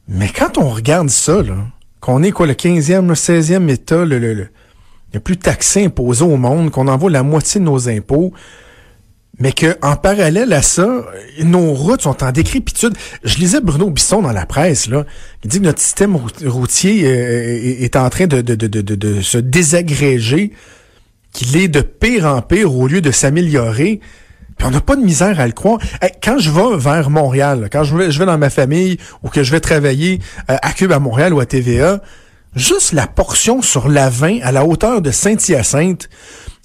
Mais 0.07 0.29
quand 0.29 0.57
on 0.57 0.69
regarde 0.69 1.09
ça, 1.09 1.41
là, 1.43 1.65
qu'on 2.05 2.21
est 2.21 2.31
quoi, 2.31 2.45
le 2.45 2.53
15e, 2.53 3.07
le 3.07 3.15
16e 3.15 3.67
État, 3.67 4.05
le, 4.05 4.19
le, 4.19 4.35
le 4.35 4.47
a 5.15 5.19
plus 5.19 5.37
de 5.37 5.41
taxes 5.41 5.77
imposées 5.77 6.23
au 6.25 6.37
monde, 6.37 6.69
qu'on 6.69 6.87
envoie 6.87 7.09
la 7.09 7.23
moitié 7.23 7.59
de 7.59 7.65
nos 7.65 7.89
impôts, 7.89 8.31
mais 9.39 9.53
que 9.53 9.75
en 9.81 9.95
parallèle 9.95 10.53
à 10.53 10.61
ça, 10.61 11.03
nos 11.41 11.73
routes 11.73 12.01
sont 12.01 12.23
en 12.23 12.31
décrépitude. 12.31 12.93
Je 13.23 13.37
lisais 13.37 13.59
Bruno 13.59 13.89
Bisson 13.89 14.21
dans 14.21 14.33
la 14.33 14.45
presse, 14.45 14.87
là. 14.87 15.05
Il 15.43 15.49
dit 15.49 15.59
que 15.59 15.63
notre 15.63 15.81
système 15.81 16.15
routier 16.45 17.07
euh, 17.07 17.83
est 17.83 17.95
en 17.95 18.09
train 18.09 18.27
de, 18.27 18.41
de 18.41 19.21
se 19.21 19.39
désagréger, 19.39 20.51
qu'il 21.31 21.57
est 21.57 21.69
de 21.69 21.81
pire 21.81 22.25
en 22.25 22.41
pire 22.41 22.75
au 22.75 22.87
lieu 22.87 23.01
de 23.01 23.11
s'améliorer. 23.11 23.99
Puis 24.57 24.67
on 24.67 24.71
n'a 24.71 24.81
pas 24.81 24.95
de 24.95 25.01
misère 25.01 25.39
à 25.39 25.47
le 25.47 25.53
croire. 25.53 25.79
Quand 26.23 26.37
je 26.37 26.49
vais 26.49 26.77
vers 26.77 27.09
Montréal, 27.09 27.69
quand 27.71 27.83
je 27.83 27.95
vais, 27.95 28.25
dans 28.25 28.37
ma 28.37 28.49
famille 28.49 28.97
ou 29.23 29.29
que 29.29 29.43
je 29.43 29.51
vais 29.51 29.59
travailler 29.59 30.19
euh, 30.49 30.55
à 30.61 30.71
Cube 30.71 30.91
à 30.91 30.99
Montréal 30.99 31.33
ou 31.33 31.39
à 31.39 31.45
TVA, 31.45 32.01
juste 32.55 32.93
la 32.93 33.07
portion 33.07 33.61
sur 33.61 33.89
la 33.89 34.09
20 34.09 34.39
à 34.43 34.51
la 34.51 34.65
hauteur 34.65 35.01
de 35.01 35.11
Saint-Hyacinthe, 35.11 36.09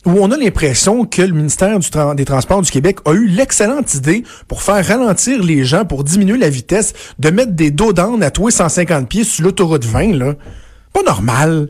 où 0.07 0.13
on 0.13 0.31
a 0.31 0.37
l'impression 0.37 1.05
que 1.05 1.21
le 1.21 1.33
ministère 1.33 1.79
des 2.15 2.25
Transports 2.25 2.63
du 2.63 2.71
Québec 2.71 2.99
a 3.05 3.13
eu 3.13 3.27
l'excellente 3.27 3.93
idée 3.95 4.25
pour 4.49 4.63
faire 4.63 4.85
ralentir 4.87 5.43
les 5.43 5.65
gens, 5.65 5.85
pour 5.85 6.05
diminuer 6.05 6.39
la 6.39 6.49
vitesse, 6.49 6.95
de 7.19 7.31
mettre 7.31 7.53
des 7.53 7.71
dos 7.71 7.93
d'âne 7.93 8.23
à 8.23 8.31
tous 8.31 8.51
150 8.51 9.09
pieds 9.09 9.25
sur 9.25 9.45
l'autoroute 9.45 9.85
20, 9.85 10.17
là. 10.17 10.35
Pas 10.93 11.03
normal. 11.03 11.69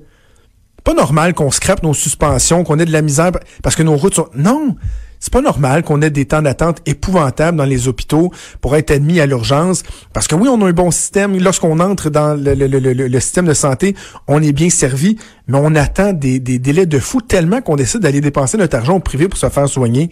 Pas 0.84 0.94
normal 0.94 1.34
qu'on 1.34 1.50
scrape 1.50 1.82
nos 1.82 1.94
suspensions, 1.94 2.62
qu'on 2.64 2.78
ait 2.78 2.84
de 2.84 2.92
la 2.92 3.02
misère 3.02 3.32
parce 3.62 3.76
que 3.76 3.82
nos 3.82 3.96
routes 3.96 4.14
sont... 4.14 4.28
Non! 4.34 4.76
C'est 5.20 5.32
pas 5.32 5.42
normal 5.42 5.82
qu'on 5.82 6.00
ait 6.00 6.10
des 6.10 6.24
temps 6.24 6.40
d'attente 6.40 6.80
épouvantables 6.86 7.58
dans 7.58 7.64
les 7.64 7.88
hôpitaux 7.88 8.32
pour 8.62 8.74
être 8.74 8.90
admis 8.90 9.20
à 9.20 9.26
l'urgence. 9.26 9.82
Parce 10.14 10.26
que 10.26 10.34
oui, 10.34 10.48
on 10.48 10.60
a 10.62 10.68
un 10.68 10.72
bon 10.72 10.90
système. 10.90 11.38
Lorsqu'on 11.38 11.78
entre 11.78 12.08
dans 12.08 12.34
le, 12.34 12.54
le, 12.54 12.66
le, 12.66 12.78
le, 12.78 13.20
système 13.20 13.46
de 13.46 13.52
santé, 13.52 13.94
on 14.26 14.42
est 14.42 14.52
bien 14.52 14.70
servi, 14.70 15.18
mais 15.46 15.58
on 15.60 15.74
attend 15.74 16.14
des, 16.14 16.40
des 16.40 16.58
délais 16.58 16.86
de 16.86 16.98
fou 16.98 17.20
tellement 17.20 17.60
qu'on 17.60 17.76
décide 17.76 18.00
d'aller 18.00 18.22
dépenser 18.22 18.56
notre 18.56 18.76
argent 18.76 18.96
au 18.96 19.00
privé 19.00 19.28
pour 19.28 19.38
se 19.38 19.48
faire 19.50 19.68
soigner 19.68 20.10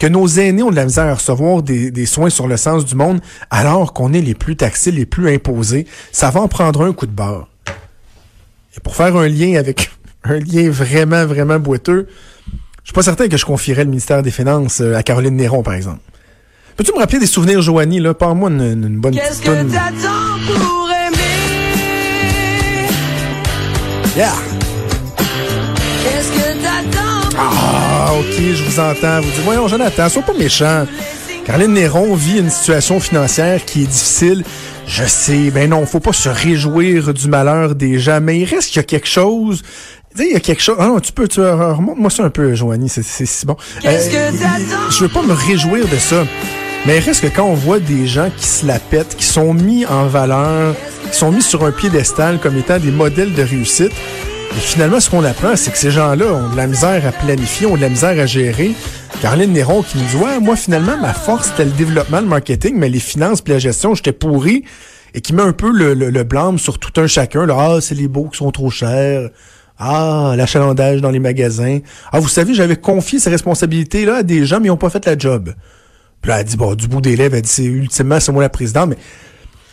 que 0.00 0.06
nos 0.06 0.26
aînés 0.26 0.62
ont 0.62 0.70
de 0.70 0.76
la 0.76 0.86
misère 0.86 1.04
à 1.04 1.14
recevoir 1.14 1.62
des, 1.62 1.90
des 1.90 2.06
soins 2.06 2.30
sur 2.30 2.48
le 2.48 2.56
sens 2.56 2.86
du 2.86 2.94
monde, 2.94 3.20
alors 3.50 3.92
qu'on 3.92 4.14
est 4.14 4.22
les 4.22 4.34
plus 4.34 4.56
taxés, 4.56 4.90
les 4.90 5.04
plus 5.04 5.32
imposés. 5.32 5.86
Ça 6.10 6.30
va 6.30 6.40
en 6.40 6.48
prendre 6.48 6.82
un 6.82 6.94
coup 6.94 7.06
de 7.06 7.12
barre. 7.12 7.48
Et 8.74 8.80
pour 8.80 8.96
faire 8.96 9.14
un 9.16 9.28
lien 9.28 9.58
avec 9.58 9.90
un 10.24 10.38
lien 10.38 10.70
vraiment, 10.70 11.26
vraiment 11.26 11.58
boiteux, 11.58 12.08
je 12.82 12.88
suis 12.88 12.94
pas 12.94 13.02
certain 13.02 13.28
que 13.28 13.36
je 13.36 13.44
confierais 13.44 13.84
le 13.84 13.90
ministère 13.90 14.22
des 14.22 14.30
Finances 14.30 14.80
euh, 14.80 14.96
à 14.96 15.02
Caroline 15.02 15.36
Néron, 15.36 15.62
par 15.62 15.74
exemple. 15.74 16.00
Peux-tu 16.76 16.92
me 16.92 16.98
rappeler 16.98 17.18
des 17.18 17.26
souvenirs, 17.26 17.60
Joanie, 17.60 18.00
là? 18.00 18.14
Parle-moi 18.14 18.50
une, 18.50 18.62
une 18.62 18.98
bonne 18.98 19.14
Qu'est-ce 19.14 19.42
que 19.42 19.50
t'attends 19.70 20.38
pour 20.46 20.88
aimer? 20.90 21.16
Yeah! 24.16 24.32
Qu'est-ce 26.02 26.32
que 26.32 26.62
t'attends? 26.62 27.36
Ah, 27.38 28.12
ok, 28.18 28.34
je 28.38 28.62
vous 28.62 28.80
entends. 28.80 29.20
Vous 29.20 29.30
dites, 29.30 29.44
voyons, 29.44 29.68
Jonathan, 29.68 30.08
sois 30.08 30.22
pas 30.22 30.32
méchant. 30.32 30.86
Caroline 31.44 31.74
Néron 31.74 32.14
vit 32.14 32.38
une 32.38 32.50
situation 32.50 32.98
financière 32.98 33.64
qui 33.64 33.82
est 33.82 33.86
difficile. 33.86 34.44
Je 34.86 35.04
sais, 35.04 35.50
ben 35.50 35.70
non, 35.70 35.86
faut 35.86 36.00
pas 36.00 36.12
se 36.12 36.28
réjouir 36.28 37.14
du 37.14 37.28
malheur 37.28 37.74
des 37.74 37.98
gens, 37.98 38.20
mais 38.20 38.40
il 38.40 38.44
reste 38.44 38.70
qu'il 38.70 38.76
y 38.76 38.80
a 38.80 38.84
quelque 38.84 39.08
chose 39.08 39.62
il 40.18 40.32
y 40.32 40.36
a 40.36 40.40
quelque 40.40 40.62
chose. 40.62 40.76
Ah 40.78 40.88
non, 40.88 41.00
tu 41.00 41.12
peux, 41.12 41.28
tu 41.28 41.40
remonte-moi 41.40 42.10
ça 42.10 42.24
un 42.24 42.30
peu, 42.30 42.54
Joanie, 42.54 42.88
c'est 42.88 43.02
si 43.02 43.46
bon. 43.46 43.56
Qu'est-ce 43.80 44.14
euh, 44.14 44.30
que 44.30 44.38
t'attends? 44.38 44.90
Je 44.90 45.04
veux 45.04 45.08
pas 45.08 45.22
me 45.22 45.32
réjouir 45.32 45.86
de 45.88 45.96
ça. 45.96 46.24
Mais 46.86 46.96
il 46.96 47.00
reste 47.00 47.20
que 47.20 47.26
quand 47.26 47.44
on 47.44 47.54
voit 47.54 47.78
des 47.78 48.06
gens 48.06 48.30
qui 48.34 48.46
se 48.46 48.66
la 48.66 48.78
pètent, 48.78 49.14
qui 49.14 49.24
sont 49.24 49.52
mis 49.52 49.84
en 49.84 50.06
valeur, 50.06 50.74
qui 51.10 51.18
sont 51.18 51.30
mis 51.30 51.42
sur 51.42 51.64
un 51.64 51.72
piédestal 51.72 52.38
comme 52.40 52.56
étant 52.56 52.78
des 52.78 52.90
modèles 52.90 53.34
de 53.34 53.42
réussite, 53.42 53.92
et 54.52 54.60
finalement, 54.60 54.98
ce 54.98 55.10
qu'on 55.10 55.22
apprend, 55.24 55.54
c'est 55.56 55.70
que 55.70 55.78
ces 55.78 55.90
gens-là 55.90 56.26
ont 56.26 56.48
de 56.48 56.56
la 56.56 56.66
misère 56.66 57.06
à 57.06 57.12
planifier, 57.12 57.66
ont 57.66 57.76
de 57.76 57.82
la 57.82 57.88
misère 57.88 58.18
à 58.18 58.26
gérer. 58.26 58.72
Caroline 59.22 59.52
Néron 59.52 59.82
qui 59.82 59.98
nous 59.98 60.04
dit, 60.04 60.16
ouais, 60.16 60.40
moi, 60.40 60.56
finalement, 60.56 60.96
ma 60.96 61.12
force, 61.12 61.48
c'était 61.50 61.66
le 61.66 61.70
développement, 61.70 62.20
le 62.20 62.26
marketing, 62.26 62.74
mais 62.76 62.88
les 62.88 62.98
finances 62.98 63.42
puis 63.42 63.52
la 63.52 63.60
gestion, 63.60 63.94
j'étais 63.94 64.12
pourri. 64.12 64.64
Et 65.14 65.20
qui 65.20 65.34
met 65.34 65.42
un 65.42 65.52
peu 65.52 65.70
le, 65.70 65.94
le, 65.94 66.24
blâme 66.24 66.58
sur 66.58 66.78
tout 66.78 67.00
un 67.00 67.06
chacun. 67.06 67.44
Là, 67.44 67.56
ah, 67.58 67.80
c'est 67.80 67.96
les 67.96 68.08
beaux 68.08 68.28
qui 68.28 68.38
sont 68.38 68.50
trop 68.50 68.70
chers. 68.70 69.28
Ah, 69.82 70.34
l'achalandage 70.36 71.00
dans 71.00 71.10
les 71.10 71.18
magasins. 71.18 71.78
Ah, 72.12 72.20
vous 72.20 72.28
savez, 72.28 72.52
j'avais 72.52 72.76
confié 72.76 73.18
ces 73.18 73.30
responsabilités-là 73.30 74.16
à 74.16 74.22
des 74.22 74.44
gens, 74.44 74.60
mais 74.60 74.66
ils 74.66 74.70
n'ont 74.70 74.76
pas 74.76 74.90
fait 74.90 75.04
la 75.06 75.16
job. 75.16 75.54
Puis 76.20 76.28
là, 76.28 76.40
elle 76.40 76.44
dit, 76.44 76.58
bon, 76.58 76.74
du 76.74 76.86
bout 76.86 77.00
des 77.00 77.16
lèvres, 77.16 77.34
elle 77.36 77.42
dit, 77.42 77.48
c'est 77.48 77.64
ultimement, 77.64 78.20
c'est 78.20 78.30
moi 78.30 78.42
la 78.42 78.50
présidente, 78.50 78.90
mais 78.90 78.98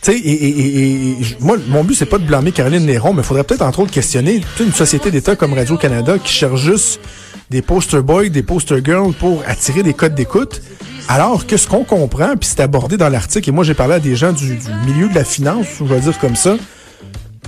tu 0.02 0.14
sais, 0.14 0.18
et, 0.24 1.18
moi, 1.42 1.58
mon 1.68 1.84
but, 1.84 1.96
c'est 1.96 2.06
pas 2.06 2.20
de 2.20 2.24
blâmer 2.24 2.54
Caroline 2.54 2.86
Néron, 2.86 3.12
mais 3.12 3.22
il 3.22 3.26
faudrait 3.26 3.44
peut-être, 3.44 3.64
entre 3.64 3.82
autres, 3.82 3.92
questionner 3.92 4.42
une 4.62 4.72
société 4.72 5.12
d'État 5.12 5.36
comme 5.36 5.54
Radio-Canada 5.54 6.18
qui 6.24 6.32
cherche 6.32 6.62
juste 6.62 7.02
des 7.50 7.62
poster 7.62 8.02
boys, 8.02 8.30
des 8.30 8.44
poster 8.44 8.80
girls 8.84 9.14
pour 9.14 9.44
attirer 9.46 9.84
des 9.84 9.94
codes 9.94 10.16
d'écoute. 10.16 10.62
Alors 11.10 11.48
que 11.48 11.58
ce 11.58 11.68
qu'on 11.68 11.84
comprend, 11.84 12.36
puis 12.38 12.50
c'est 12.50 12.62
abordé 12.62 12.96
dans 12.96 13.10
l'article, 13.10 13.50
et 13.50 13.52
moi 13.52 13.64
j'ai 13.64 13.74
parlé 13.74 13.96
à 13.96 14.00
des 14.00 14.16
gens 14.16 14.34
du, 14.34 14.56
du 14.56 14.72
milieu 14.86 15.10
de 15.10 15.16
la 15.16 15.24
finance, 15.24 15.66
on 15.82 15.86
va 15.86 16.00
dire 16.00 16.18
comme 16.20 16.36
ça, 16.36 16.58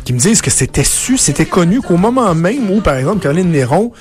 qui 0.03 0.13
me 0.13 0.19
disent 0.19 0.41
que 0.41 0.49
c'était 0.49 0.83
su, 0.83 1.17
c'était 1.17 1.45
connu 1.45 1.81
qu'au 1.81 1.97
moment 1.97 2.33
même 2.35 2.69
où, 2.71 2.81
par 2.81 2.95
exemple, 2.95 3.19
Caroline 3.19 3.51
Néron 3.51 3.91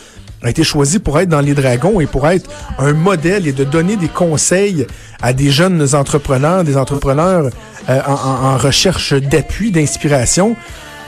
a 0.42 0.50
été 0.50 0.62
choisie 0.62 0.98
pour 0.98 1.18
être 1.18 1.28
dans 1.28 1.40
les 1.40 1.54
Dragons 1.54 2.00
et 2.00 2.06
pour 2.06 2.28
être 2.28 2.48
un 2.78 2.92
modèle 2.92 3.46
et 3.48 3.52
de 3.52 3.64
donner 3.64 3.96
des 3.96 4.08
conseils 4.08 4.86
à 5.20 5.32
des 5.32 5.50
jeunes 5.50 5.94
entrepreneurs, 5.94 6.64
des 6.64 6.76
entrepreneurs 6.76 7.50
euh, 7.88 8.00
en, 8.06 8.56
recherche 8.56 9.14
d'appui, 9.14 9.72
d'inspiration, 9.72 10.54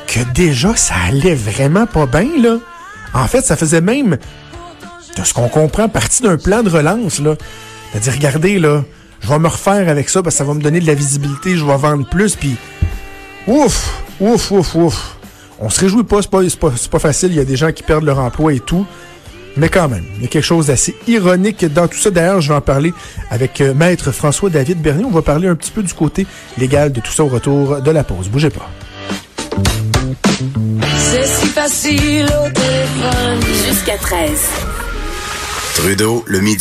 que 0.06 0.20
déjà 0.35 0.75
ça 0.75 0.94
allait 1.09 1.35
vraiment 1.35 1.87
pas 1.87 2.06
bien 2.06 2.28
là. 2.42 2.59
En 3.14 3.26
fait, 3.26 3.42
ça 3.42 3.56
faisait 3.56 3.80
même, 3.80 4.18
de 5.16 5.25
ce 5.25 5.35
qu'on 5.35 5.49
comprend, 5.49 5.88
partie 5.88 6.23
d'un 6.23 6.37
plan 6.37 6.62
de 6.62 6.70
relance 6.70 7.20
là. 7.20 7.35
C'est-à-dire, 7.92 8.14
regardez 8.14 8.59
là, 8.59 8.82
je 9.20 9.28
vais 9.28 9.38
me 9.38 9.49
refaire 9.49 9.88
avec 9.88 10.09
ça 10.09 10.23
parce 10.23 10.35
que 10.35 10.38
ça 10.38 10.44
va 10.44 10.54
me 10.54 10.62
donner 10.62 10.80
de 10.80 10.87
la 10.87 10.94
visibilité, 10.94 11.56
je 11.56 11.64
vais 11.64 11.76
vendre 11.76 12.09
plus, 12.09 12.35
puis 12.35 12.56
ouf, 13.47 14.00
Ouf, 14.20 14.50
ouf, 14.50 14.75
ouf. 14.75 15.16
On 15.59 15.70
se 15.70 15.80
réjouit 15.80 16.04
pas, 16.04 16.20
c'est 16.23 16.30
pas, 16.30 16.42
pas, 16.42 16.73
pas 16.90 16.99
facile. 16.99 17.30
Il 17.30 17.37
y 17.37 17.40
a 17.40 17.44
des 17.44 17.56
gens 17.56 17.73
qui 17.73 17.82
perdent 17.82 18.04
leur 18.04 18.18
emploi 18.18 18.52
et 18.52 18.61
tout. 18.61 18.87
Mais 19.56 19.68
quand 19.68 19.88
même, 19.88 20.04
il 20.16 20.23
y 20.23 20.25
a 20.26 20.28
quelque 20.28 20.44
chose 20.44 20.66
d'assez 20.66 20.94
ironique 21.09 21.64
dans 21.64 21.88
tout 21.88 21.99
ça. 21.99 22.11
D'ailleurs, 22.11 22.40
je 22.40 22.49
vais 22.49 22.54
en 22.54 22.61
parler 22.61 22.94
avec 23.30 23.61
euh, 23.61 23.75
Maître 23.75 24.12
François-David 24.12 24.80
Bernier. 24.80 25.04
On 25.04 25.11
va 25.11 25.23
parler 25.23 25.49
un 25.49 25.56
petit 25.56 25.73
peu 25.73 25.82
du 25.82 25.92
côté 25.92 26.26
légal 26.56 26.92
de 26.92 27.00
tout 27.00 27.11
ça 27.11 27.25
au 27.25 27.28
retour 27.28 27.80
de 27.80 27.90
la 27.90 28.04
pause. 28.04 28.28
Bougez 28.28 28.50
pas. 28.50 28.70
C'est 30.99 31.26
si 31.26 31.47
facile 31.47 32.26
au 32.26 32.50
téléphone. 32.50 33.40
Jusqu'à 33.66 33.97
13. 33.97 34.30
Trudeau, 35.75 36.25
le 36.26 36.40
midi. 36.40 36.59